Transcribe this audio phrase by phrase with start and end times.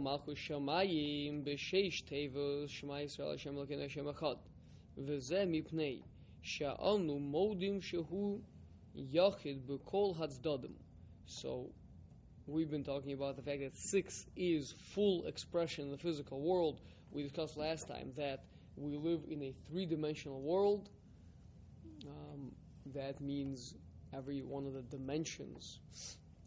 [0.00, 4.38] Malchus Shamayim B'Sheish Tevos Shema Yisrael Hashem Echad.
[4.98, 6.02] Mipnei
[6.42, 8.40] she'anu modim shehu
[8.96, 10.72] yachid b'kol hatzdadim.
[11.26, 11.70] So,
[12.46, 16.80] we've been talking about the fact that six is full expression in the physical world.
[17.10, 18.44] We discussed last time that
[18.76, 20.90] we live in a three-dimensional world.
[22.06, 22.52] Um,
[22.94, 23.74] that means
[24.14, 25.80] every one of the dimensions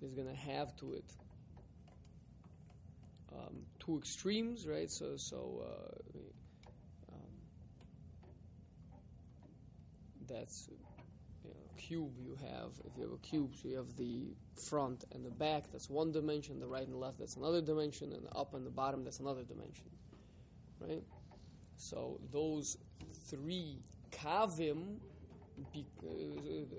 [0.02, 1.12] is going to have to it
[3.34, 4.90] um, two extremes, right?
[4.90, 6.20] So, so uh,
[7.12, 7.32] um,
[10.28, 10.70] that's
[11.44, 12.14] you know, cube.
[12.20, 14.34] You have if you have a cube, so you have the
[14.70, 15.66] front and the back.
[15.72, 16.60] That's one dimension.
[16.60, 17.20] The right and left.
[17.20, 18.12] That's another dimension.
[18.12, 19.04] And the up and the bottom.
[19.04, 19.90] That's another dimension,
[20.80, 21.04] right?
[21.78, 22.78] So those
[23.30, 23.78] three
[24.12, 24.98] kavim
[25.74, 26.76] be, uh,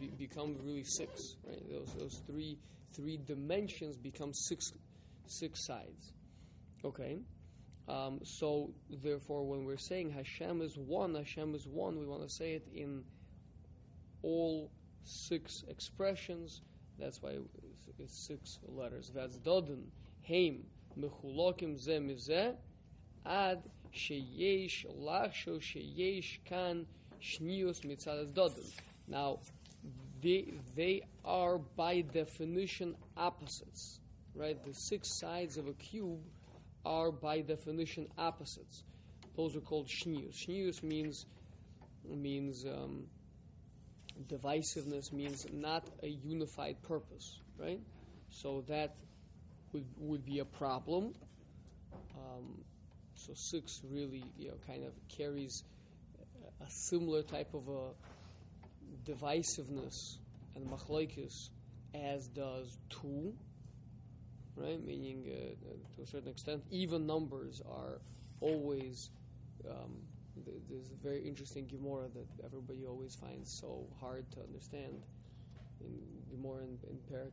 [0.00, 1.62] be, become really six, right?
[1.70, 2.58] Those those three
[2.92, 4.72] three dimensions become six
[5.26, 6.12] six sides.
[6.84, 7.18] Okay.
[7.88, 8.70] Um, so
[9.02, 12.66] therefore, when we're saying Hashem is one, Hashem is one, we want to say it
[12.74, 13.02] in
[14.22, 14.70] all
[15.04, 16.62] six expressions.
[16.98, 17.38] That's why
[17.98, 19.10] it's six letters.
[19.14, 19.84] That's Dodin,
[20.28, 20.64] Heim,
[20.98, 22.54] Mechulokim Ze Mize,
[23.26, 26.86] Ad Sheyesh Lachsho Sheyesh Kan
[27.20, 28.70] Shnius Mitzad Dodin.
[29.08, 29.40] Now,
[30.22, 33.98] they, they are by definition opposites
[34.34, 34.62] right?
[34.64, 36.20] The six sides of a cube
[36.84, 38.84] are by definition opposites.
[39.36, 40.34] Those are called shnius.
[40.46, 41.26] Shnius means
[42.04, 43.06] means um,
[44.28, 47.80] divisiveness, means not a unified purpose, right?
[48.30, 48.96] So that
[49.72, 51.14] would would be a problem.
[52.16, 52.64] Um,
[53.14, 55.64] so six really, you know, kind of carries
[56.60, 60.16] a similar type of a divisiveness
[60.54, 61.48] and machlokes
[61.94, 63.32] as does two
[64.56, 64.82] right?
[64.84, 68.00] Meaning, uh, to a certain extent, even numbers are
[68.40, 69.10] always.
[69.68, 69.96] Um,
[70.44, 75.02] th- there's a very interesting Gemara that everybody always finds so hard to understand.
[75.80, 75.98] In
[76.30, 77.32] Gemara in, in Perak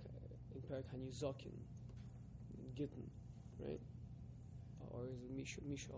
[0.56, 1.53] in Perak Hanizokin,
[2.57, 3.09] in Gittin,
[3.59, 3.80] right?
[4.91, 5.91] Or is it Misha Misha?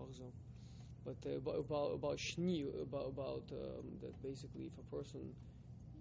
[1.04, 5.34] But uh, about about about shni, about about um, that basically if a person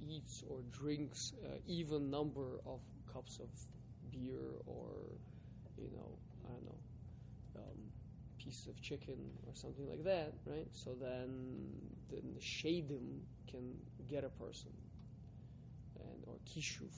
[0.08, 2.80] eats or drinks uh, even number of
[3.12, 3.50] cups of
[4.12, 5.20] beer or,
[5.78, 6.80] you know, I don't know,
[7.58, 7.78] um,
[8.40, 9.18] pieces of chicken
[9.48, 10.68] or something like that, right?
[10.72, 11.74] So then,
[12.10, 13.76] then the shadim can
[14.08, 14.72] get a person,
[16.00, 16.94] and or kishuf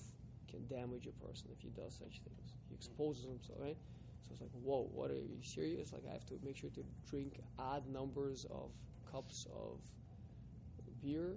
[0.50, 2.54] can damage a person if he does such things.
[2.70, 3.78] He exposes himself, right?
[4.22, 5.92] So it's like, whoa, what are you serious?
[5.94, 8.72] Like I have to make sure to drink odd numbers of
[9.10, 9.82] cups of
[11.02, 11.36] beer,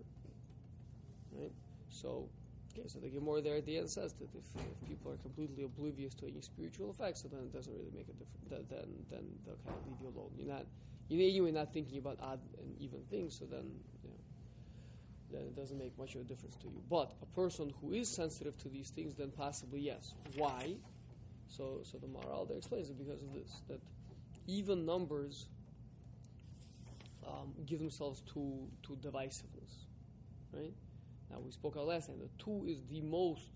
[1.32, 1.52] right?
[1.88, 2.30] So
[2.76, 5.64] Okay, so the Gemara there at the end says that if, if people are completely
[5.64, 8.68] oblivious to any spiritual effects, so then it doesn't really make a difference.
[8.68, 10.30] Then, then they'll kind of leave you alone.
[10.36, 10.66] You're not,
[11.08, 13.64] you're not thinking about odd and even things, so then,
[14.02, 14.16] you know,
[15.32, 16.82] then it doesn't make much of a difference to you.
[16.90, 20.14] But a person who is sensitive to these things, then possibly yes.
[20.36, 20.74] Why?
[21.48, 23.80] So, so the Maharal there explains it because of this that
[24.46, 25.46] even numbers
[27.26, 29.86] um, give themselves to to divisiveness,
[30.52, 30.72] right?
[31.30, 33.50] Now we spoke about last time that two is the most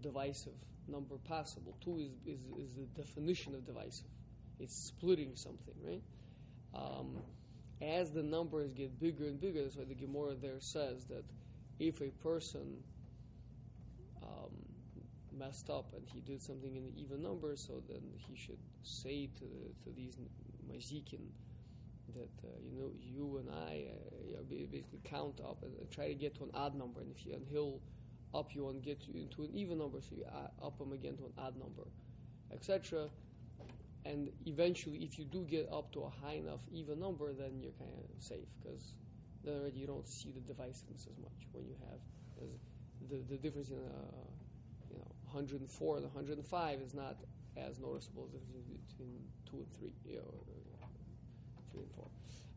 [0.00, 0.52] divisive
[0.88, 1.76] number possible.
[1.82, 4.06] Two is, is, is the definition of divisive.
[4.60, 6.02] It's splitting something, right?
[6.74, 7.18] Um,
[7.80, 11.24] as the numbers get bigger and bigger, that's why the Gemara there says that
[11.78, 12.76] if a person
[14.22, 14.52] um,
[15.36, 19.28] messed up and he did something in the even number, so then he should say
[19.38, 20.16] to the, to these
[20.70, 21.26] mazikin,
[22.12, 23.86] that uh, you know you and I
[24.36, 27.34] uh, basically count up and try to get to an odd number, and if you
[27.34, 27.80] and he'll
[28.34, 30.24] up you and get you into an even number, so you
[30.62, 31.86] up him again to an odd number,
[32.52, 33.08] etc.
[34.04, 37.72] And eventually, if you do get up to a high enough even number, then you're
[37.72, 38.94] kind of safe because
[39.42, 42.00] then already you don't see the divisiveness as much when you have
[43.08, 44.28] the the difference in uh,
[44.90, 47.16] you know 104 and 105 is not
[47.56, 48.42] as noticeable as
[48.88, 49.92] between two and three.
[50.04, 50.34] You know,
[51.74, 52.08] three and four.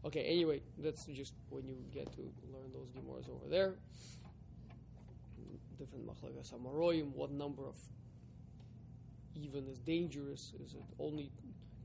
[0.05, 2.21] Okay, anyway, that's just when you get to
[2.53, 3.73] learn those Gemaras over there.
[5.77, 7.75] Different machlokes amaroyim, what number of
[9.35, 10.53] even is dangerous?
[10.63, 11.31] Is it only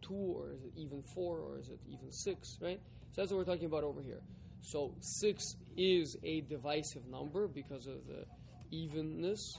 [0.01, 2.81] two, or is it even four, or is it even six, right?
[3.13, 4.21] So that's what we're talking about over here.
[4.61, 8.25] So six is a divisive number because of the
[8.71, 9.59] evenness.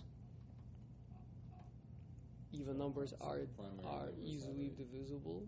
[2.53, 3.41] Even numbers are
[3.85, 5.43] are easily divisible.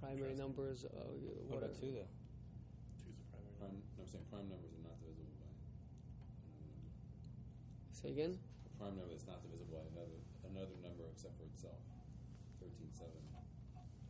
[0.00, 0.16] Side?
[0.16, 2.08] Primary numbers, uh, What what about are, two though?
[3.02, 3.58] Two's a primary number.
[3.58, 6.90] Prime, no, I'm saying prime numbers are not divisible by another number.
[7.92, 8.32] Say again.
[8.38, 11.80] A prime number that's not divisible by another another number except for itself.
[12.62, 13.18] Thirteen seven.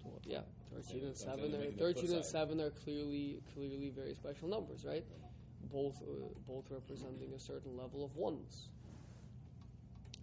[0.05, 1.52] Well, yeah, thirteen and So I'm saying seven.
[1.52, 2.32] they're Are, making the flip thirteen and side.
[2.32, 5.05] seven are clearly clearly very special numbers, right?
[5.73, 8.69] Both uh, both representing a certain level of oneness.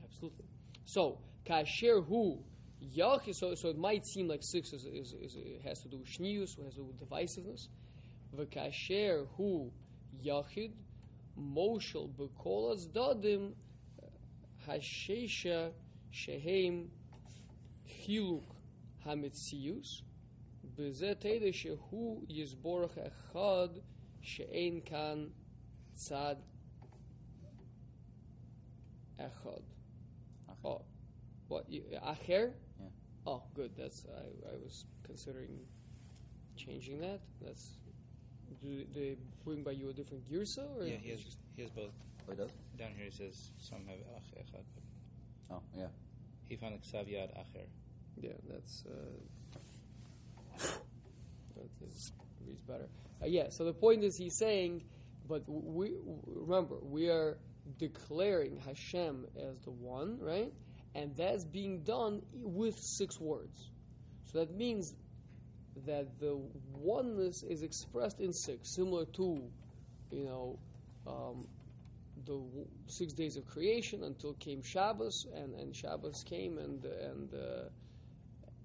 [0.03, 0.45] Absolutely.
[0.85, 2.39] So kasher hu
[2.81, 5.97] Yach is so, so it might seem like six is, is, is has to do
[5.97, 7.67] with shnius, has to do with divisiveness.
[8.35, 9.71] V'kasher hu
[10.23, 10.71] yachid
[11.39, 13.53] moshel b'kolas dadim
[14.01, 14.05] uh,
[14.67, 15.71] hashesha
[16.11, 16.89] shehem
[17.87, 18.43] chiluk
[19.05, 20.01] hametzius
[20.77, 23.81] b'zeh teide shehu yizborach echad
[24.23, 25.31] sheein kan
[25.95, 26.37] tzad
[29.19, 29.63] echad.
[30.63, 30.81] Oh
[31.47, 31.69] what?
[31.69, 32.51] You, acher?
[32.79, 32.87] Yeah.
[33.27, 33.71] Oh, good.
[33.77, 35.59] That's I, I was considering
[36.55, 37.19] changing that.
[37.41, 37.71] That's
[38.61, 41.91] do they bring by you a different girsa or Yeah, he has, he has both.
[42.27, 42.49] Oh, it does?
[42.79, 44.63] Down here he says some have ach echad,
[45.51, 45.87] Oh, yeah.
[46.47, 47.65] he found ksav yad acher.
[48.17, 50.67] Yeah, that's uh,
[51.55, 52.11] that is,
[52.47, 52.87] reads better.
[53.21, 54.83] Uh, yeah, so the point is he's saying,
[55.27, 55.93] but we
[56.25, 57.37] remember we are
[57.77, 60.51] declaring Hashem as the one, right?
[60.95, 63.69] And that's being done with six words.
[64.31, 64.95] So that means
[65.85, 66.39] that the
[66.73, 69.43] oneness is expressed in six, similar to,
[70.11, 70.57] you know,
[71.05, 71.47] um,
[72.25, 77.33] the w- six days of creation until came Shabbos, and, and Shabbos came and and
[77.33, 77.69] uh,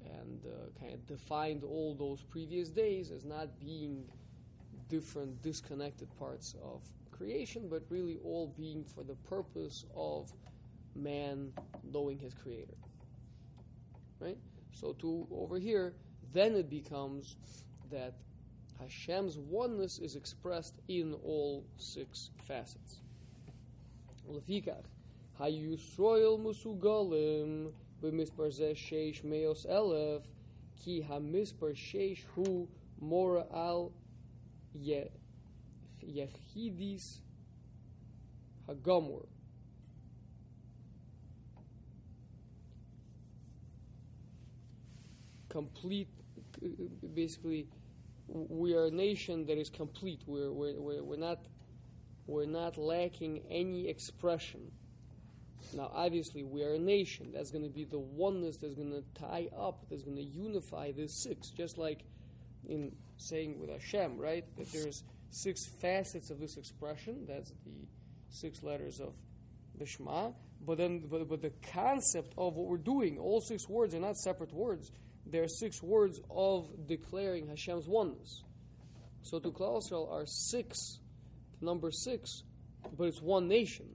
[0.05, 4.05] and uh, kind of defined all those previous days as not being
[4.88, 10.32] different, disconnected parts of creation, but really all being for the purpose of
[10.94, 11.52] man
[11.92, 12.76] knowing his creator.
[14.19, 14.38] Right?
[14.72, 15.94] So to over here,
[16.32, 17.37] then it becomes
[17.90, 18.14] that
[18.78, 23.00] Hashem's oneness is expressed in all six facets.
[24.28, 24.84] Lefikach,
[25.38, 27.72] Hayusroel musugalim
[28.02, 30.22] b'misparzeh sheish meos elef
[30.82, 32.69] ki hamispar sheish hu
[33.00, 33.93] mora al
[36.02, 37.20] yechidis
[38.69, 39.26] hagamur.
[45.50, 46.08] Complete,
[47.14, 47.67] basically,
[48.26, 50.23] we are a nation that is complete.
[50.26, 51.41] We're, we're, we're, we're not
[52.26, 54.70] we're not lacking any expression.
[55.75, 57.32] Now, obviously, we are a nation.
[57.35, 60.93] That's going to be the oneness that's going to tie up, that's going to unify
[60.93, 62.05] the six, just like
[62.69, 64.44] in saying with Hashem, right?
[64.56, 67.25] That there's six facets of this expression.
[67.26, 67.87] That's the
[68.31, 69.12] six letters of
[69.79, 70.31] the Shema.
[70.64, 74.17] But then, but, but the concept of what we're doing, all six words are not
[74.17, 74.93] separate words.
[75.31, 78.43] They're six words of declaring Hashem's oneness.
[79.23, 80.99] So to Klal Yisrael are six
[81.61, 82.43] number six,
[82.97, 83.87] but it's one nation,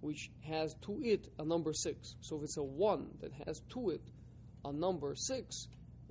[0.00, 2.14] which has to it a number six.
[2.20, 4.02] So if it's a one that has to it
[4.64, 5.68] a number six,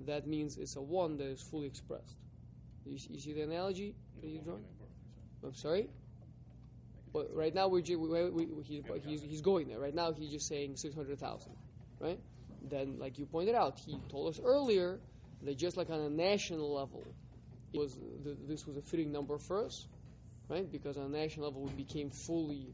[0.08, 2.16] that means it's a one that is fully expressed.
[2.86, 4.64] You, you see the analogy that you drawn?
[5.44, 5.88] I'm sorry.
[7.14, 9.80] Well, right now we're we, we, we, he's, he's, he's going there.
[9.80, 11.54] Right now he's just saying six hundred thousand,
[12.00, 12.20] right?
[12.62, 15.00] Then, like you pointed out, he told us earlier
[15.44, 17.04] that just like on a national level,
[17.74, 19.88] it was th- this was a fitting number for us
[20.52, 20.70] right?
[20.70, 22.74] Because on a national level, we became fully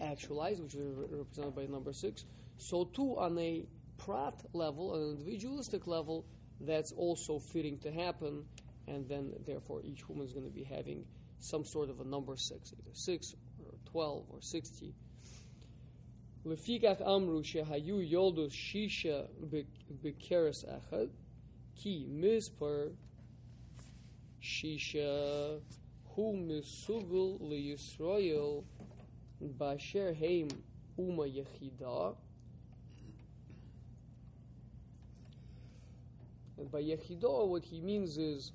[0.00, 2.24] actualized, which is re- represented by number six.
[2.56, 3.66] So too, on a
[3.98, 6.24] prat level, an individualistic level,
[6.60, 8.44] that's also fitting to happen,
[8.88, 11.04] and then therefore each woman is going to be having
[11.38, 14.94] some sort of a number six, either six or twelve or sixty.
[16.45, 19.23] לפיכך אמרו שהיו יולדות שישה
[20.01, 21.07] בקרס אחד,
[21.75, 22.87] כי מספר
[24.39, 25.57] שישה
[26.15, 28.59] הוא מסוגל לישראל
[29.57, 30.47] באשר הם
[30.97, 32.11] אומה יחידה.
[36.57, 38.51] And by Yechidah, what he means is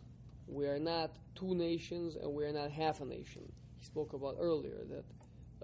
[0.47, 3.43] we are not two nations and we are not half a nation.
[3.79, 5.05] He spoke about earlier that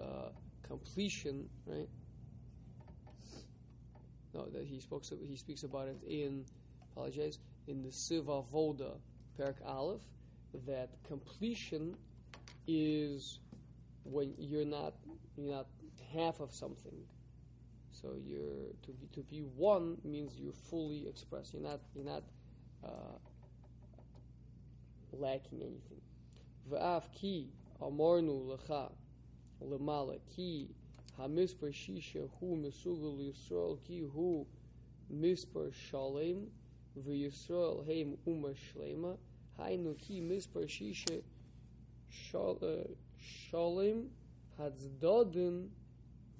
[0.03, 0.29] uh,
[0.67, 1.87] completion, right?
[4.38, 5.04] No, that he spoke.
[5.28, 6.44] He speaks about it in,
[6.92, 8.92] apologize, in the Siva Voda,
[9.36, 10.02] Perak Aleph,
[10.66, 11.96] that completion
[12.68, 13.40] is
[14.04, 14.94] when you're not
[15.36, 15.66] you're not
[16.14, 16.98] half of something.
[17.90, 21.52] So you're to be to be one means you're fully expressed.
[21.52, 22.22] You're not you're not
[22.84, 23.18] uh,
[25.12, 26.00] lacking anything.
[26.70, 27.50] V'af ki
[27.82, 28.92] amornu lecha
[29.64, 30.70] lemala ki
[31.18, 34.46] HaMispar Shisha Hu Misugal Yisrael Ki Hu
[35.10, 36.46] Misper Shalem
[36.96, 39.16] V'Yisrael Heim Uma Shlema
[39.58, 41.20] Hainu Ki Misper Shisha
[42.08, 44.10] Shalem
[44.60, 45.70] Hatzdodim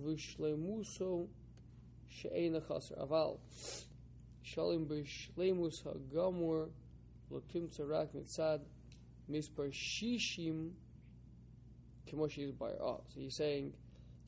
[0.01, 1.27] V'Shlemuso
[2.09, 3.39] She'ena Chaser Aval
[4.43, 6.69] Shalem B'Shlemus Hagamur
[7.33, 8.61] Lotim Tzarak Mitzad
[9.29, 10.71] Misper Shishim
[12.07, 13.73] Kimoshi is by So he's saying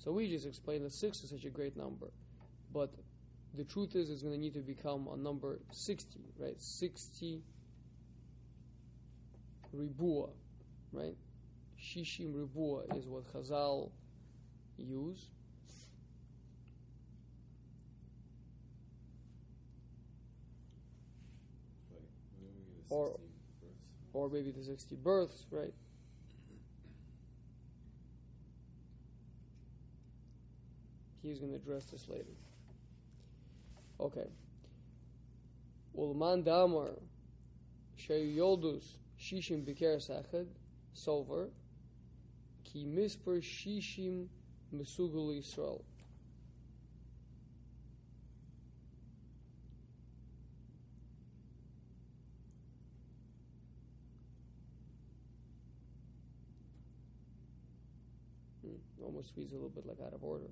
[0.02, 2.06] so we just explained that six is such a great number,
[2.72, 2.90] but
[3.54, 6.58] the truth is it's going to need to become a number 60, right?
[6.58, 7.42] 60
[9.74, 10.28] ribua,
[10.92, 11.16] right?
[11.78, 13.90] Shishim ribua is what Chazal
[14.78, 15.28] use.
[21.90, 22.02] Like,
[22.40, 23.20] maybe we get a Or-
[24.12, 25.74] or maybe the 60 births, right?
[31.22, 32.24] He's going to address this later.
[33.98, 34.28] Okay.
[35.96, 36.92] Ulman damar
[38.08, 38.84] yoldus
[39.20, 40.46] shishim biker sachad
[40.96, 41.50] sover
[42.64, 44.26] ki misper shishim
[44.74, 45.82] mesugul Yisrael.
[58.62, 60.46] Hmm, almost reads a little bit like out of order.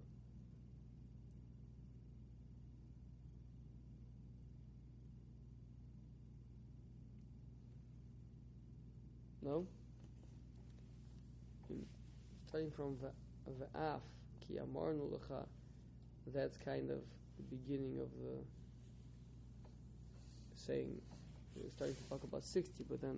[9.48, 9.66] No?
[12.48, 13.10] Starting from the
[13.50, 14.00] V'af,
[14.46, 15.18] ki amarnu
[16.34, 16.98] that's kind of
[17.38, 18.44] the beginning of the
[20.54, 21.00] saying.
[21.56, 23.16] We're starting to talk about 60, but then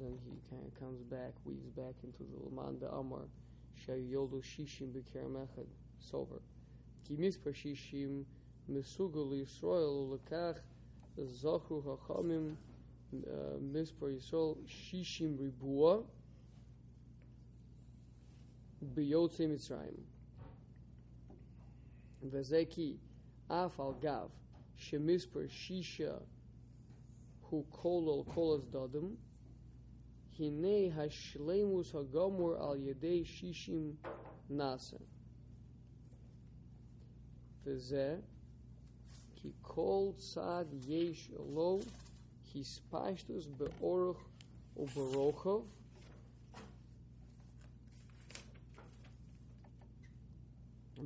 [0.00, 3.26] then he kind of comes back, weaves back into the Laman de Amar,
[3.84, 5.66] Shayoldu Shishim B'ker Mechad,
[6.00, 6.40] Sover.
[7.06, 8.24] Ki Mispar Shishim
[8.70, 10.58] Mesugul Yisrael Lekach
[11.18, 12.56] Zachru Hachamim
[13.14, 16.02] Mizpar Yisrael Shishim Ribua
[18.82, 20.00] Biyotze Mitzrayim.
[22.24, 22.96] Vezeki
[23.50, 24.30] Af Al Gav
[24.78, 26.20] Shemizpar Shisha
[27.42, 29.16] Hu Kolol Kolas Dadim
[30.30, 33.92] Hine Hashleimus Hagamur Al Yedei Shishim
[34.50, 35.00] Nasa
[37.66, 38.20] Veze
[39.36, 41.80] Ki Kol Tzad Yesh Lo
[42.52, 44.20] his pashtus be'oruch
[44.78, 45.64] uberochov.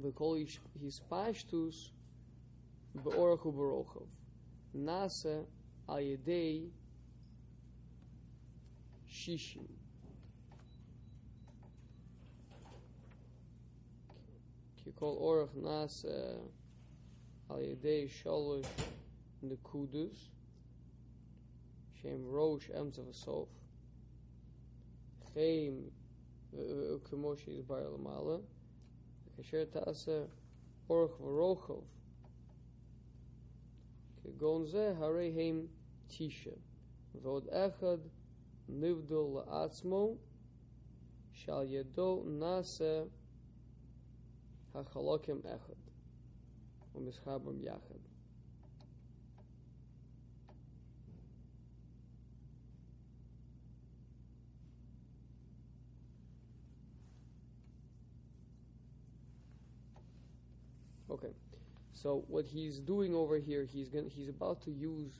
[0.02, 1.90] We call his pashtus
[3.04, 4.08] be'oruch uberochov.
[4.76, 5.44] Nasa
[5.88, 6.68] ayedei
[9.08, 9.66] shishin.
[9.66, 9.76] shishim.
[14.96, 16.40] call orach nasa
[17.50, 18.66] al yedei shalosh
[19.44, 20.35] nekudus.
[22.05, 23.49] שהם ראש, אמצע וסוף,
[25.33, 25.89] חיים,
[27.03, 28.37] כמו שהסבר למעלה,
[29.25, 30.25] וכאשר תעשה
[30.89, 31.81] אורך ורוחב,
[34.23, 35.67] כגון זה, הרי הם
[36.07, 36.51] תשע,
[37.21, 37.97] ועוד אחד
[38.69, 40.15] נבדל לעצמו,
[41.31, 43.03] שעל ידו נעשה
[44.73, 45.73] החלוקים אחד,
[46.95, 47.99] ומסחברם יחד.
[61.16, 61.32] Okay,
[61.94, 65.10] so what he's doing over here, he's going he's about to use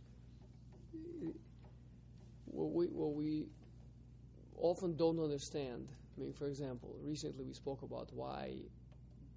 [2.44, 3.46] what we, what we
[4.58, 5.88] often don't understand.
[6.16, 8.52] I mean, for example, recently we spoke about why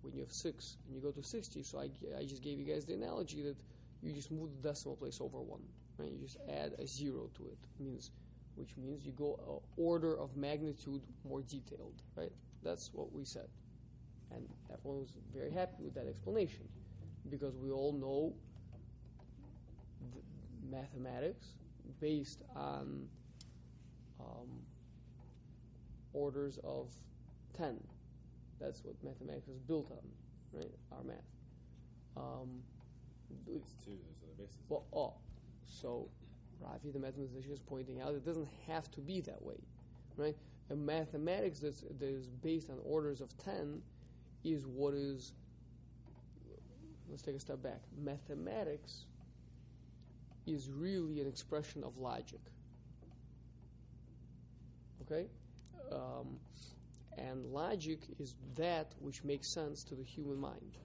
[0.02, 2.66] when you have six and you go to 60, so I, I just gave you
[2.66, 3.56] guys the analogy that
[4.04, 5.62] you just move the decimal place over one,
[5.98, 6.12] right?
[6.12, 8.12] You just add a zero to it, means
[8.56, 12.32] which means you go order of magnitude more detailed, right?
[12.64, 13.48] That's what we said,
[14.34, 16.68] and everyone was very happy with that explanation
[17.30, 18.34] because we all know
[20.14, 21.48] the mathematics
[22.00, 23.08] based on
[24.20, 24.48] um,
[26.14, 26.90] orders of
[27.58, 27.80] 10.
[28.60, 30.72] That's what mathematics is built on, right?
[30.92, 31.18] Our math.
[32.18, 32.62] Um,
[33.46, 34.58] Base two, there's other bases.
[34.70, 35.14] well, oh,
[35.66, 36.08] so
[36.64, 39.60] Rafi, the mathematician, is pointing out it doesn't have to be that way,
[40.18, 40.36] right?
[40.72, 43.82] A mathematics that's, that is based on orders of 10
[44.44, 45.34] is what is.
[47.10, 47.82] Let's take a step back.
[47.98, 49.06] Mathematics
[50.46, 52.40] is really an expression of logic.
[55.04, 55.28] Okay?
[55.92, 56.38] Um,
[57.18, 60.78] and logic is that which makes sense to the human mind.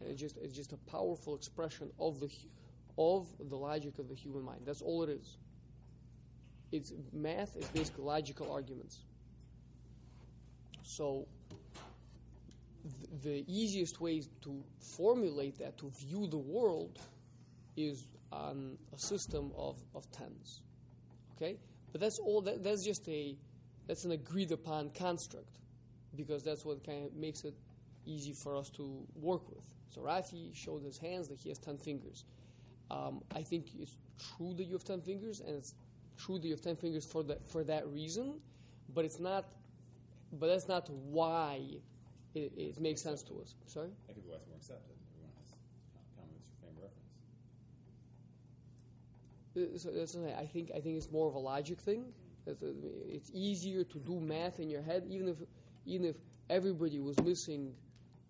[0.00, 2.30] And it's just, it's just a powerful expression of the,
[2.96, 4.60] of the logic of the human mind.
[4.64, 5.36] That's all it is.
[6.70, 8.98] It's math is basically logical arguments.
[10.82, 11.26] So
[13.22, 14.64] the easiest way to
[14.96, 16.98] formulate that, to view the world,
[17.76, 20.62] is on a system of, of tens.
[21.36, 21.56] Okay?
[21.92, 23.36] But that's all that, that's just a
[23.86, 25.60] that's an agreed upon construct
[26.14, 27.54] because that's what kind of makes it
[28.04, 29.64] easy for us to work with.
[29.88, 32.24] So Rafi showed his hands that he has ten fingers.
[32.90, 33.96] Um, I think it's
[34.36, 35.74] true that you have ten fingers, and it's
[36.18, 38.40] true that you have ten fingers for that for that reason,
[38.94, 39.46] but it's not.
[40.30, 41.62] But that's not why
[42.34, 43.54] it, it makes sense to us.
[43.66, 43.90] Sorry.
[44.06, 44.94] That could be why it's more accepted.
[45.12, 45.50] Everyone has
[45.94, 47.14] co- common frame reference.
[49.56, 50.70] Uh, So that's I I think.
[50.74, 52.04] I think it's more of a logic thing.
[52.46, 52.52] Uh,
[53.16, 55.38] It's easier to do math in your head, even if
[55.86, 56.16] even if
[56.48, 57.74] everybody was missing,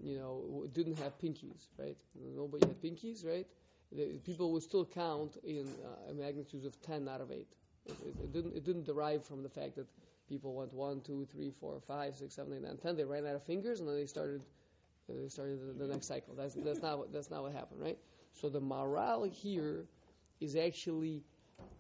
[0.01, 1.97] you know, didn't have pinkies, right?
[2.15, 3.47] Nobody had pinkies, right?
[3.93, 7.49] The, people would still count in uh, magnitudes of ten out of eight.
[7.87, 8.55] It, it, it didn't.
[8.57, 9.87] It didn't derive from the fact that
[10.29, 12.97] people went one, two, three, four, five, six, seven, eight, nine, ten.
[12.97, 14.43] They ran out of fingers, and then they started.
[15.11, 16.35] uh, They started the, the next cycle.
[16.37, 17.99] That's that's not what that's not what happened, right?
[18.33, 19.87] So the Maharal here
[20.41, 21.25] is actually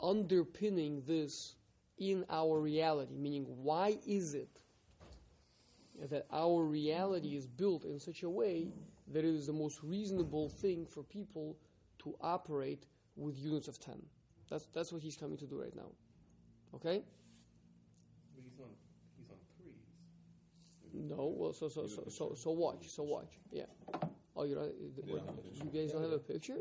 [0.00, 1.54] underpinning this
[1.98, 4.60] in our reality, meaning why is it
[6.10, 8.68] that our reality is built in such a way
[9.12, 11.56] that it is the most reasonable thing for people
[11.98, 12.86] to operate
[13.16, 13.94] with units of 10.
[14.50, 15.90] That's, that's what he's coming to do right now.
[16.74, 17.02] Okay?
[18.34, 18.70] But he's on
[19.16, 19.47] he's on threes.
[20.94, 23.38] No, well, so, so, so, so, so watch, so watch.
[23.52, 23.64] Yeah.
[24.36, 24.72] Oh, you don't,
[25.06, 25.22] what,
[25.54, 26.56] you guys don't have a picture?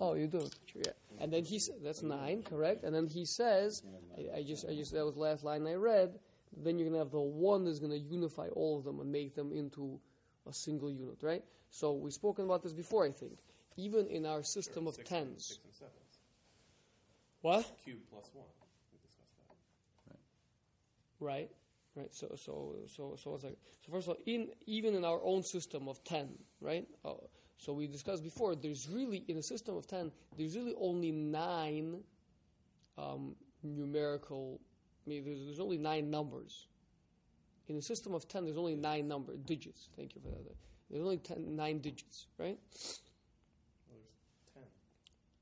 [0.00, 0.92] Oh, you do have a picture, yeah.
[1.20, 2.84] And then he said, that's nine, correct?
[2.84, 3.82] And then he says,
[4.16, 6.18] I, I just, I just, that was the last line I read.
[6.56, 9.52] Then you're gonna have the one that's gonna unify all of them and make them
[9.52, 9.98] into
[10.46, 11.42] a single unit, right?
[11.70, 13.38] So we've spoken about this before, I think.
[13.76, 15.46] Even in our system of Six and- tens.
[15.46, 16.18] Six and sevens.
[17.40, 17.78] What?
[17.84, 18.46] Cube plus one.
[21.22, 21.88] We discussed that.
[21.96, 22.14] Right, right.
[22.14, 23.56] So, so, so, so, what's that?
[23.84, 26.30] so first of all, in even in our own system of ten,
[26.60, 26.86] right?
[27.04, 27.14] Uh,
[27.58, 28.54] so we discussed before.
[28.56, 32.02] There's really in a system of ten, there's really only nine
[32.98, 34.60] um, numerical.
[35.06, 36.68] I mean, there's, there's only nine numbers.
[37.68, 39.88] In a system of ten, there's only nine number digits.
[39.96, 40.56] Thank you for that.
[40.90, 42.58] There's only ten, nine digits, right?
[43.88, 44.62] Well, there's ten.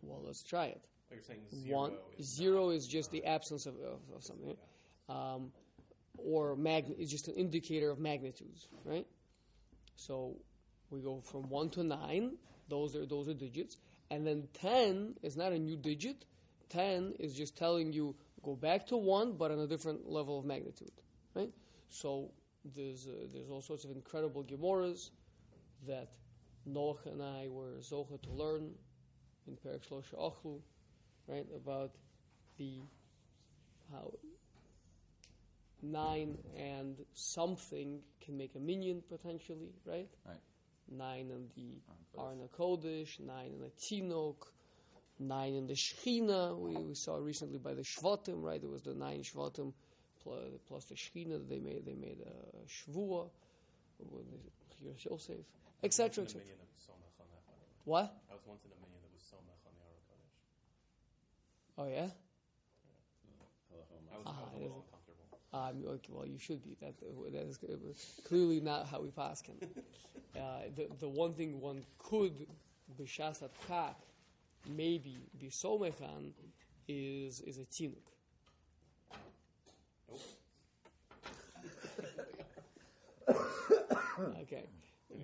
[0.03, 0.83] Well, let's try it.
[1.11, 4.57] You're saying zero One is zero is just the absence of, of, of something.
[5.09, 5.51] um,
[6.19, 9.07] or magn- is just an indicator of magnitudes, right?
[9.97, 10.37] So
[10.91, 12.37] we go from one to nine;
[12.69, 13.77] those are those are digits,
[14.11, 16.25] and then ten is not a new digit.
[16.69, 20.45] Ten is just telling you go back to one, but on a different level of
[20.45, 20.93] magnitude,
[21.35, 21.53] right?
[21.89, 22.31] So
[22.65, 25.11] there's uh, there's all sorts of incredible gemoras
[25.87, 26.11] that
[26.69, 28.71] Noach and I were zocha to learn
[29.47, 30.61] in Perek Shlosha Ochlu,
[31.27, 31.47] right?
[31.55, 31.93] About
[32.59, 32.81] the
[33.93, 34.13] how
[35.83, 40.09] nine and something can make a minyan potentially, right?
[40.27, 40.41] Right.
[40.91, 41.81] Nine and the
[42.19, 44.49] Ah, Aron Kodesh, nine and the Tinok,
[45.19, 46.59] nine and the Shechina.
[46.59, 48.61] We, we saw recently by the Shvatim, right?
[48.61, 49.73] There was the nine Shvatim
[50.23, 51.85] plus, plus the Shechina that they made.
[51.87, 53.31] They made a Shvua,
[54.83, 55.37] Yosef,
[55.85, 56.25] etc.
[56.25, 56.41] once in etc.
[56.41, 57.71] a minyan that was Somach on that, by the way.
[57.85, 58.17] What?
[58.31, 60.37] I was once in a minyan that was Somach on the Aron Kodesh.
[61.79, 62.11] Oh yeah.
[64.13, 65.40] I was, Ah, I was a it little is- uncomfortable.
[65.53, 66.77] Um, okay, well, you should be.
[66.81, 67.59] That that is
[68.25, 69.57] clearly not how we pass can.
[70.39, 72.47] Uh, the the one thing one could
[72.97, 73.97] b'shas kak
[74.69, 76.31] maybe be somechan
[76.87, 77.97] is is a tinuk.
[84.43, 84.67] Okay,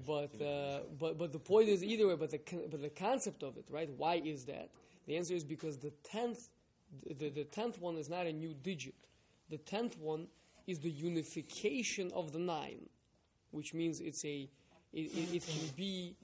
[0.06, 2.16] but uh, but but the point is either way.
[2.16, 3.90] But the but the concept of it, right?
[3.96, 4.70] Why is that?
[5.06, 6.48] The answer is because the tenth
[7.06, 9.05] the, the tenth one is not a new digit.
[9.50, 10.26] The tenth one
[10.66, 12.88] is the unification of the nine,
[13.50, 14.48] which means it's a
[14.92, 16.16] it, it, it can be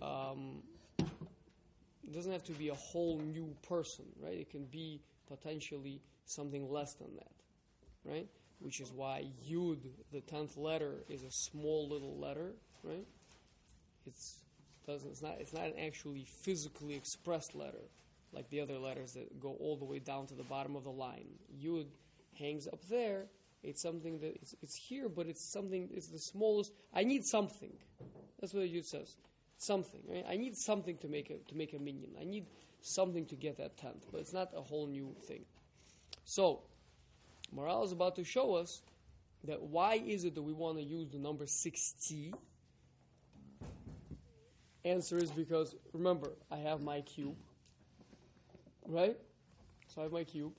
[0.00, 0.62] um,
[0.98, 4.38] it doesn't have to be a whole new person, right?
[4.38, 8.28] It can be potentially something less than that, right?
[8.60, 9.78] Which is why Yud,
[10.12, 13.06] the tenth letter, is a small little letter, right?
[14.06, 14.38] It's
[14.86, 17.90] doesn't it's not it's not an actually physically expressed letter
[18.32, 20.90] like the other letters that go all the way down to the bottom of the
[20.90, 21.26] line.
[21.62, 21.86] Yud
[22.38, 23.26] hangs up there.
[23.62, 25.88] It's something that it's, it's here, but it's something.
[25.92, 26.72] It's the smallest.
[26.94, 27.72] I need something.
[28.40, 29.16] That's what Yud says.
[29.56, 30.24] Something, right?
[30.28, 32.10] I need something to make a to make a minyan.
[32.20, 32.46] I need
[32.80, 35.44] something to get that tenth, but it's not a whole new thing.
[36.24, 36.62] So,
[37.54, 38.82] Maharal is about to show us
[39.44, 42.32] that why is it that we want to use the number sixty?
[44.84, 47.36] Answer is because remember I have my cube,
[48.86, 49.16] right?
[49.92, 50.52] So I have my cube.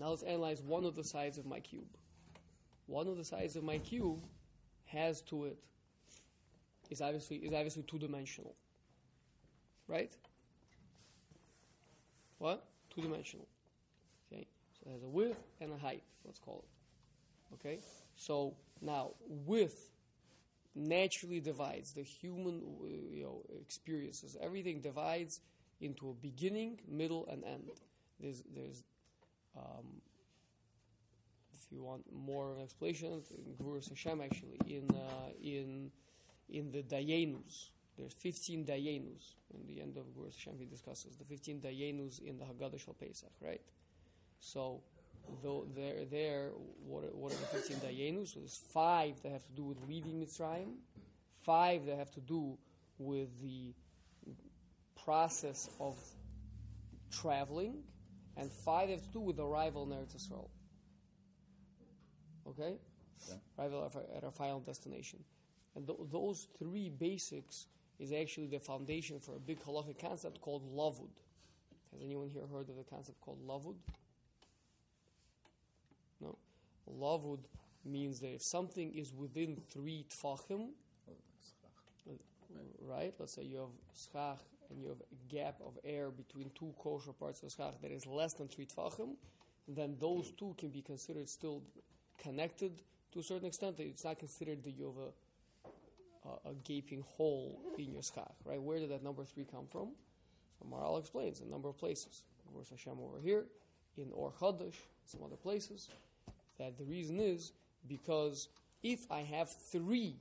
[0.00, 1.86] Now let's analyze one of the sides of my cube.
[2.86, 4.24] One of the sides of my cube
[4.86, 5.58] has to it
[6.90, 8.54] is obviously is obviously two dimensional.
[9.86, 10.12] Right?
[12.38, 12.64] What?
[12.94, 13.46] Two dimensional.
[14.32, 14.46] Okay?
[14.72, 17.54] So it has a width and a height, let's call it.
[17.54, 17.80] Okay?
[18.16, 19.90] So now width
[20.74, 24.36] naturally divides the human uh, you know experiences.
[24.40, 25.40] Everything divides
[25.80, 27.70] into a beginning, middle, and end.
[28.20, 28.82] There's there's
[29.56, 30.00] um,
[31.52, 35.90] if you want more an explanation, in Gevuros Hashem actually in uh, in
[36.48, 37.70] in the Dayenus.
[37.96, 39.34] There's 15 Dayenus.
[39.54, 42.94] In the end of Gevuros Hashem, he discusses the 15 Dayenus in the Haggadah Shal
[42.94, 43.60] Pesach, right?
[44.40, 44.82] So,
[45.42, 46.50] though there, there,
[46.84, 48.34] what are, what are the 15 Dayenus?
[48.34, 50.74] So there's five that have to do with leaving Mitzrayim,
[51.44, 52.58] five that have to do
[52.98, 53.74] with the
[55.04, 55.96] process of
[57.10, 57.84] traveling,
[58.36, 60.48] and five have to do with arrival in Eretz Yisrael.
[62.48, 62.76] Okay?
[63.28, 63.34] Yeah.
[63.58, 65.20] Arrival at our, at our final destination.
[65.74, 67.66] And th- those three basics
[67.98, 71.10] is actually the foundation for a big halachic concept called lavud.
[71.92, 73.76] Has anyone here heard of the concept called lavud?
[76.20, 76.36] No.
[76.90, 77.40] Lavud
[77.84, 80.70] means that if something is within three tfachim,
[82.08, 82.18] oh,
[82.80, 83.14] right?
[83.18, 87.12] Let's say you have schach and you have a gap of air between two kosher
[87.12, 89.16] parts of schach that is less than three tfachim,
[89.68, 91.62] then those two can be considered still
[92.18, 93.76] connected to a certain extent.
[93.78, 98.60] It's not considered that you have a, a, a gaping hole in your schach, right?
[98.60, 99.90] Where did that number three come from?
[100.58, 102.22] So Maharal explains a number of places.
[102.52, 103.46] Where's Hashem over here?
[103.96, 105.88] In Or Chodesh, some other places.
[106.58, 107.52] That the reason is
[107.88, 108.48] because
[108.82, 110.16] if I have three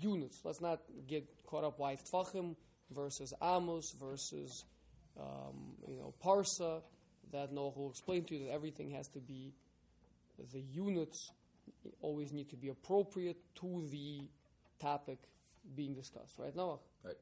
[0.00, 0.40] units.
[0.44, 2.56] Let's not get caught up why Tfachim
[2.92, 4.64] versus Amos versus
[5.18, 6.82] um, you know Parsa.
[7.32, 9.54] That Noah will explain to you that everything has to be
[10.52, 11.32] the units
[12.00, 14.22] always need to be appropriate to the
[14.80, 15.18] topic
[15.74, 16.34] being discussed.
[16.38, 16.78] Right, Noah?
[17.04, 17.16] Right.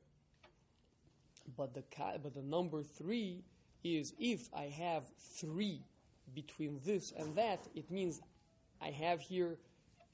[1.56, 3.44] But the ca- but the number three
[3.83, 5.83] is if I have three
[6.35, 8.20] between this and that, it means
[8.80, 9.59] I have here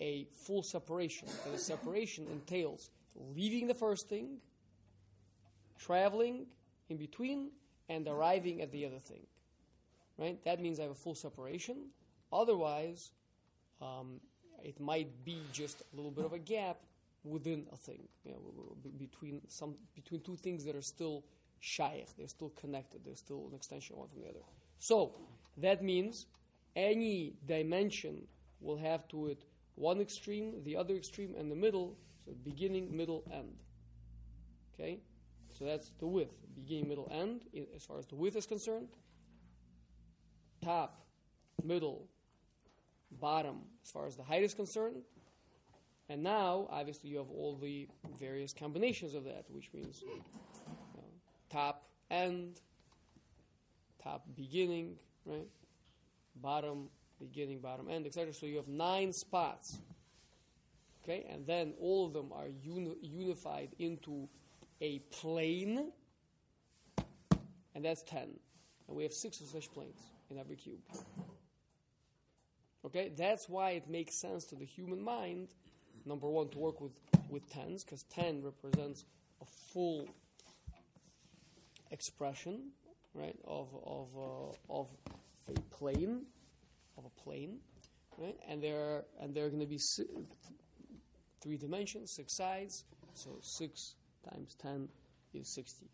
[0.00, 1.28] a full separation.
[1.44, 2.90] And the separation entails
[3.34, 4.38] leaving the first thing,
[5.78, 6.46] traveling
[6.88, 7.50] in between,
[7.88, 9.26] and arriving at the other thing.
[10.18, 10.42] Right?
[10.44, 11.90] That means I have a full separation.
[12.32, 13.10] Otherwise,
[13.80, 14.20] um,
[14.62, 16.78] it might be just a little bit of a gap
[17.24, 21.24] within a thing, you know, between some between two things that are still
[21.60, 24.44] shaykh, they're still connected, they're still an extension one from the other.
[24.78, 25.12] So
[25.56, 26.26] that means
[26.76, 28.26] any dimension
[28.60, 31.96] will have to it one extreme, the other extreme, and the middle.
[32.24, 33.56] So beginning, middle, end.
[34.74, 35.00] Okay,
[35.58, 37.42] so that's the width, beginning, middle, end,
[37.74, 38.88] as far as the width is concerned.
[40.62, 41.06] Top,
[41.64, 42.08] middle,
[43.10, 45.02] bottom, as far as the height is concerned.
[46.08, 47.88] And now, obviously, you have all the
[48.18, 50.22] various combinations of that, which means you know,
[51.50, 52.60] top, end,
[54.02, 55.48] top, beginning, right?
[56.36, 58.32] Bottom, beginning, bottom, end, etc.
[58.34, 59.78] So you have nine spots.
[61.02, 64.28] Okay, and then all of them are uni- unified into
[64.80, 65.92] a plane,
[67.74, 68.28] and that's 10.
[68.88, 70.78] And we have six of such planes in every cube.
[72.84, 75.48] Okay, that's why it makes sense to the human mind,
[76.04, 76.92] number one, to work with,
[77.28, 79.04] with tens, because 10 represents
[79.42, 80.08] a full
[81.90, 82.70] expression,
[83.12, 84.88] right, of, of, uh, of
[85.48, 86.26] a plane,
[86.96, 87.58] of a plane,
[88.18, 90.06] right, and there, and there are going to be si-
[91.42, 92.84] three dimensions, six sides,
[93.14, 93.95] so 6
[94.30, 94.88] times 10
[95.34, 95.86] is 60.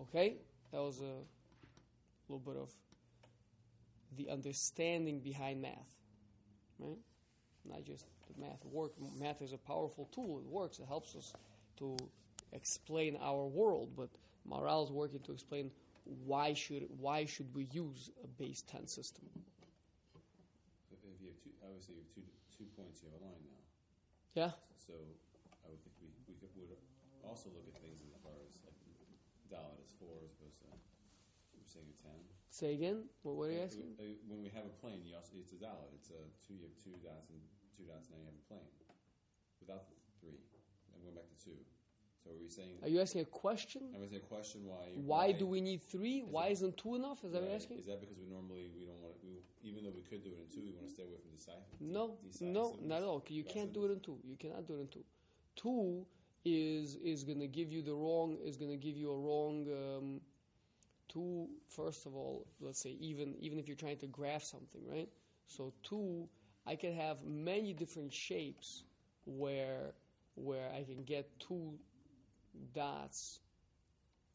[0.00, 0.36] Okay,
[0.72, 1.14] that was a
[2.28, 2.70] little bit of
[4.16, 5.88] the understanding behind math,
[6.78, 6.98] right?
[7.64, 8.92] Not just the math work.
[9.18, 10.38] Math is a powerful tool.
[10.38, 10.78] It works.
[10.78, 11.32] It helps us
[11.78, 11.96] to
[12.52, 13.90] explain our world.
[13.96, 14.10] But
[14.48, 15.70] Maharal is working to explain
[16.24, 19.24] why should why should we use a base ten system?
[20.92, 22.22] If if you have two, obviously you have two,
[22.56, 23.62] two points, you have a line now.
[24.34, 24.50] Yeah.
[24.86, 24.92] So
[25.64, 26.78] I would think we, we could, would
[27.28, 28.76] also look at things as far as like
[29.50, 30.70] Dalit is four as opposed to,
[31.54, 32.18] you're saying a ten.
[32.50, 33.04] Say again.
[33.22, 33.94] What, what are you Like, asking?
[34.00, 36.66] uh, When we have a plane, you also, it's a Dalit, it's a two, you
[36.66, 37.38] have two dots and
[37.76, 38.70] two dots, now you have a plane.
[39.60, 40.38] Without the three,
[40.94, 41.58] and we're back to two.
[42.22, 43.82] So are we saying, Are you asking a question?
[43.94, 44.94] I'm asking a question why.
[44.98, 46.20] Why do we need three?
[46.26, 47.22] Why isn't two enough?
[47.24, 47.78] Is that what you're asking?
[47.78, 50.30] Is that because we normally, we don't want to, we, even though we could do
[50.30, 51.70] it in two, we want to stay away from decipher?
[51.80, 53.22] No, no, not at all.
[53.28, 54.18] You can't do it in two.
[54.26, 55.04] You cannot do it in two.
[55.54, 56.06] Two
[56.46, 59.66] is is going to give you the wrong is going to give you a wrong.
[59.66, 60.20] Um,
[61.08, 65.08] two, first of all, let's say even even if you're trying to graph something, right?
[65.48, 66.28] So two,
[66.66, 68.84] I can have many different shapes
[69.24, 69.92] where
[70.36, 71.74] where I can get two
[72.74, 73.40] dots.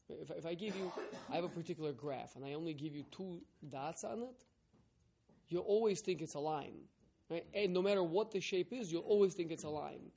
[0.08, 0.92] If, if I give you,
[1.30, 4.44] I have a particular graph, and I only give you two dots on it,
[5.48, 6.74] you'll always think it's a line,
[7.30, 7.46] right?
[7.54, 10.10] And no matter what the shape is, you'll always think it's a line.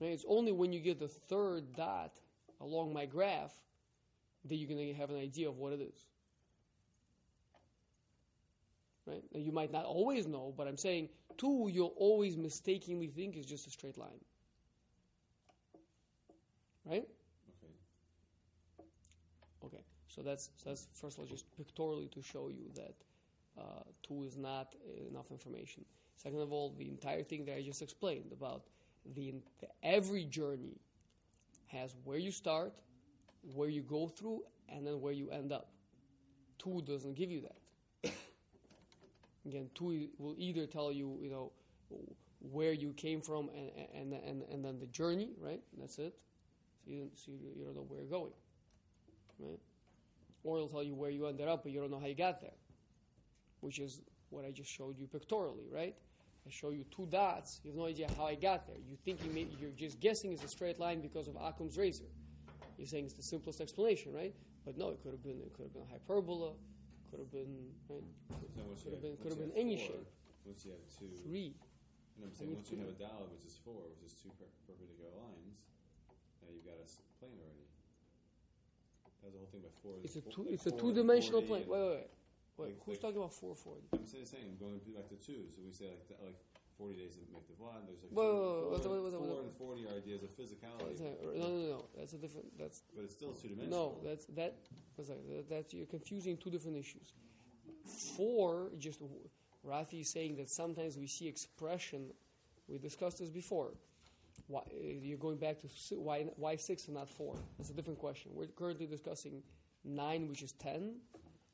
[0.00, 0.10] Right?
[0.10, 2.18] It's only when you get the third dot
[2.60, 3.52] along my graph
[4.44, 6.06] that you're going to have an idea of what it is.
[9.06, 9.22] Right?
[9.32, 13.46] Now, you might not always know, but I'm saying two, you'll always mistakenly think is
[13.46, 14.20] just a straight line.
[16.84, 17.06] Right?
[17.56, 17.74] Okay.
[19.64, 19.84] Okay.
[20.08, 22.94] So that's so that's first of all just pictorially to show you that
[23.58, 24.74] uh, two is not
[25.08, 25.84] enough information.
[26.16, 28.62] Second of all, the entire thing that I just explained about
[29.14, 29.34] the,
[29.82, 30.80] every journey
[31.66, 32.72] has where you start,
[33.54, 35.70] where you go through, and then where you end up.
[36.58, 38.12] Two doesn't give you that.
[39.46, 41.52] Again, two will either tell you, you know,
[42.40, 45.60] where you came from and and and, and then the journey, right?
[45.78, 46.14] That's it.
[46.84, 48.32] So you, so you, you don't know where you're going,
[49.40, 49.58] right?
[50.44, 52.40] Or it'll tell you where you ended up, but you don't know how you got
[52.40, 52.54] there,
[53.60, 55.96] which is what I just showed you pictorially, right?
[56.46, 57.60] I show you two dots.
[57.64, 58.76] You have no idea how I got there.
[58.88, 62.04] You think you may, you're just guessing it's a straight line because of Occam's razor.
[62.78, 64.32] You're saying it's the simplest explanation, right?
[64.64, 66.52] But no, it could have been it could have been a hyperbola,
[67.10, 67.50] could have been
[67.88, 70.06] right, Could you have been- could have been any four, shape.
[70.44, 71.54] Once you have two, three.
[72.16, 74.14] and I'm saying you once you put have a dial, which is four, which is
[74.14, 75.58] two per- perpendicular lines,
[76.42, 76.86] now you've got a
[77.18, 77.66] plane already.
[79.22, 79.94] That's the whole thing by four.
[80.04, 80.46] It's a two.
[80.50, 81.66] It's a two-dimensional plane.
[81.66, 82.10] Wait, wait, wait.
[82.58, 83.86] Wait, Like- who's like- talking about four forty?
[83.92, 86.38] I'm saying, saying going back to two, so we say like th- like
[86.78, 87.84] forty days to make the one.
[87.86, 90.30] There's like Whoa, whoa, whoa, four, wait, wait, wait, four and forty are ideas of
[90.36, 90.98] physicality.
[91.00, 91.84] No, physicality, no, no.
[91.96, 92.56] That's a different.
[92.58, 94.00] That's but it's still two dimensional.
[94.02, 94.08] no.
[94.08, 94.56] That's that.
[94.94, 95.20] What's that?
[95.28, 95.48] that?
[95.50, 97.12] That's you're confusing two different issues.
[98.16, 99.00] Four, just
[99.64, 102.12] Rafi is saying that sometimes we see expression.
[102.68, 103.72] We discussed this before.
[104.48, 104.62] Why
[105.02, 107.36] you're going back to why why six and not four?
[107.58, 108.32] That's a different question.
[108.34, 109.42] We're currently discussing
[109.84, 110.96] nine, which is ten,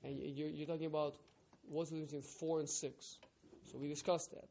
[0.05, 1.17] and you're, you're talking about
[1.69, 3.19] what's the difference between four and six.
[3.71, 4.49] So we discussed that.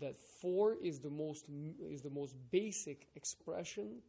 [0.00, 1.46] That four is the most
[1.90, 4.00] is the most basic expression,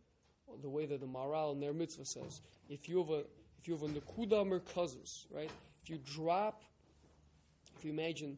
[0.61, 2.41] the way that the Maharal in Ner Mitzvah says.
[2.69, 3.23] If you have a
[3.59, 5.49] if you have a nekuda merkazos, right?
[5.83, 6.63] If you drop,
[7.77, 8.37] if you imagine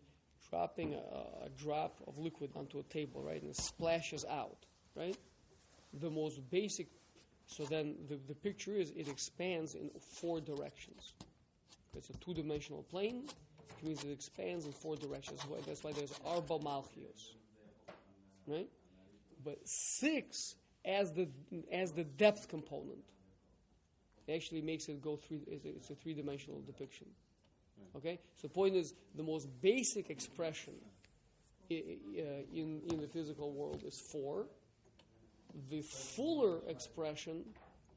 [0.49, 5.17] dropping a, a drop of liquid onto a table, right, and it splashes out, right?
[5.93, 6.87] The most basic.
[7.45, 11.13] So then the, the picture is it expands in four directions.
[11.97, 13.23] It's a two-dimensional plane,
[13.75, 15.41] which means it expands in four directions.
[15.65, 17.33] That's why, there's arba malchios,
[18.45, 18.69] right?
[19.43, 20.55] But six
[20.85, 21.27] as the
[21.71, 23.03] as the depth component
[24.33, 25.39] actually makes it go three.
[25.47, 27.07] It's a, three-dimensional depiction.
[27.95, 30.73] Okay, so the point is the most basic expression
[31.71, 31.75] uh,
[32.53, 34.45] in in the physical world is four.
[35.69, 37.43] The fuller expression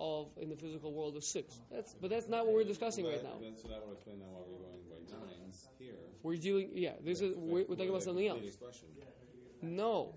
[0.01, 1.61] of in the physical world is six.
[1.71, 3.37] That's but that's not what we're discussing right now.
[3.41, 4.27] That's what I want to explain now.
[4.33, 5.95] Why we're going by nines here.
[6.23, 6.93] We're dealing, yeah.
[7.05, 8.43] This is we're, we're talking about something else.
[8.43, 8.89] Expression.
[9.63, 10.15] No,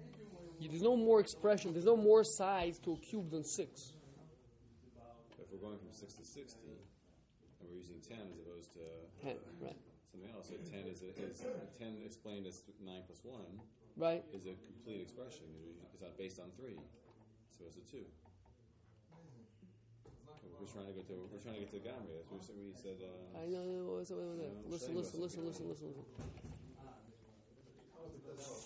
[0.61, 1.73] there's no more expression.
[1.73, 3.91] There's no more sides to a cube than six.
[5.37, 6.79] If we're going from six to sixty,
[7.59, 8.79] and we're using ten as opposed to
[9.21, 9.75] Ten, right?
[10.11, 11.43] something else, so ten is, is
[11.77, 13.59] ten explained as nine plus one
[13.95, 14.23] Right.
[14.33, 15.45] is a complete expression.
[15.93, 16.79] It's not based on three,
[17.51, 18.05] so it's a two.
[20.63, 22.23] We're trying to get to we're trying to get to Gamri.
[22.31, 22.95] That's what we said.
[23.03, 23.97] Uh, I know.
[23.99, 24.15] Listen,
[24.69, 25.89] listen, listen, listen, listen, listen.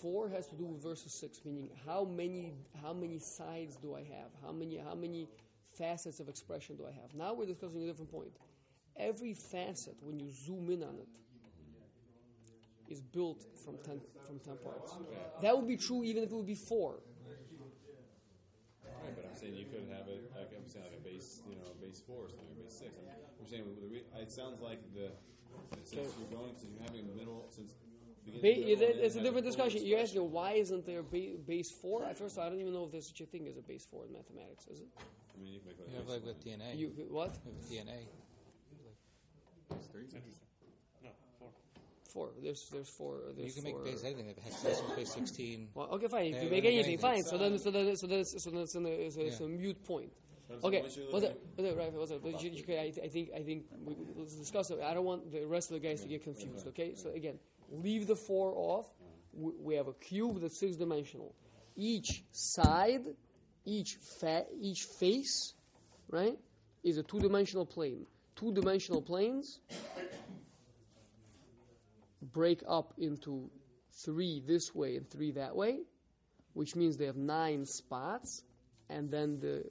[0.00, 4.02] Four has to do with versus six, meaning how many how many sides do I
[4.02, 4.30] have?
[4.44, 5.28] How many how many
[5.76, 7.14] facets of expression do I have?
[7.16, 8.30] Now we're discussing a different point.
[8.96, 11.08] Every facet, when you zoom in on it,
[12.88, 14.94] is built from ten from ten parts.
[15.42, 17.00] That would be true even if it would be four.
[18.84, 19.47] Right,
[19.78, 20.32] but I'm saying could have it.
[20.34, 22.90] Like I'm saying, like a base, you know, base four or something, a base six.
[22.98, 23.06] I'm,
[23.38, 25.14] I'm saying the it sounds like the
[25.84, 27.74] since you're going, since you're having a middle, since
[28.26, 29.84] Ba- middle, that- it's a different discussion.
[29.84, 32.04] You're asking why isn't there ba- base four?
[32.04, 34.04] At first, I don't even know if there's such a thing as a base four
[34.04, 34.66] in mathematics.
[34.66, 34.88] Is it?
[34.98, 36.76] I mean, you can make You have like with DNA.
[36.76, 37.38] You what?
[37.46, 38.04] with DNA.
[39.94, 40.47] Interesting.
[42.08, 42.28] No, four.
[42.28, 42.42] Four.
[42.42, 43.14] There's there's four.
[43.36, 44.28] There's You can make base anything.
[44.30, 45.68] If it has decimal place 16.
[45.74, 46.24] Well, okay, fine.
[46.24, 47.12] Yeah, you you make can make anything, fine.
[47.14, 47.30] anything.
[47.30, 49.40] So then, so then, so then, it's, so then it's, in a, it's, a, it's
[49.40, 50.12] a mute point.
[50.50, 51.40] I'm Okay, once what's it?
[51.54, 51.76] What's it?
[51.76, 52.22] Right, what's it?
[52.22, 54.80] But you, you, can- I, I think I think we, we- let's discuss it.
[54.82, 56.66] I don't want the rest of the guys to get confused.
[56.68, 57.38] Okay, so again,
[57.70, 58.86] leave the four off.
[59.34, 61.34] We, we have a cube that's six dimensional.
[61.76, 63.04] Each side,
[63.66, 65.52] each fa- each face,
[66.10, 66.38] right,
[66.82, 68.06] is a two dimensional plane.
[68.36, 69.60] two-dimensional planes
[72.32, 73.50] break up into
[73.92, 75.80] three this way and three that way,
[76.54, 78.42] which means they have nine spots,
[78.88, 79.64] and then the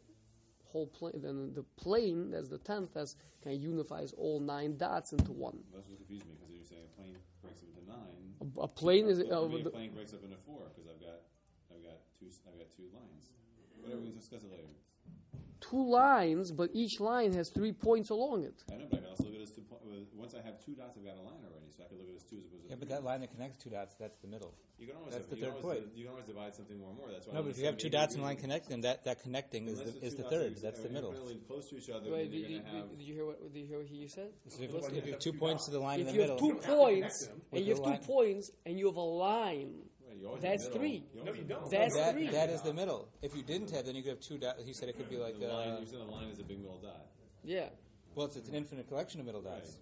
[0.64, 5.14] whole plane, then the plane, that's the tenth, has kind of unifies all nine dots
[5.14, 5.58] into one.
[5.74, 8.36] That's what confused me because you're saying a plane breaks up into nine.
[8.42, 11.24] A, a plane is uh, a plane breaks up into four because I've got,
[11.72, 13.32] I've got two, I've got two lines.
[13.82, 14.68] Whatever, we can discuss it later.
[15.70, 18.64] Two lines, but each line has three points along it.
[18.72, 19.62] I know, but I can also look at it as two.
[19.70, 21.98] Po- uh, once I have two dots, I've got a line already, so I can
[21.98, 22.96] look at this two as opposed to Yeah, but three.
[22.96, 24.54] that line that connects two dots, that's the middle.
[24.80, 25.96] You can always that's have, the you can third always, point.
[25.98, 27.10] You can always divide something more and more.
[27.12, 27.34] That's why.
[27.34, 29.22] No, I but if you have two dots and maybe line connecting them, that, that
[29.24, 30.56] connecting is unless the, the is two the dots are- third.
[30.62, 31.10] That's the middle.
[31.12, 32.12] incredibly close to each other.
[32.12, 32.90] Wait, then did, you're did, gonna have.
[32.92, 33.38] did you hear what?
[33.54, 34.30] Did you hear what he said?
[34.50, 36.42] So if, if you have two points to the line If in you the have
[36.42, 39.66] middle, two points and you have two points and you have a line, Right, you
[39.66, 39.97] always
[40.42, 40.80] That's middle.
[40.80, 41.04] three.
[41.14, 41.70] You No, you don't.
[41.70, 42.28] That's that, three.
[42.30, 43.10] that is the middle.
[43.22, 44.64] If you didn't have, then you could have two dots.
[44.66, 46.44] He said it could be like, The line, uh, you said the line is a
[46.44, 47.06] big middle dot.
[47.44, 47.70] yeah.
[48.16, 49.78] well, it's, it's an infinite collection of middle dots.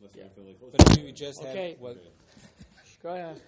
[0.00, 0.22] Unless Yeah.
[0.22, 0.72] you're infinitely close.
[0.76, 1.76] But to if you just have, Okay.
[1.78, 2.08] what, Okay.
[3.02, 3.40] Go ahead.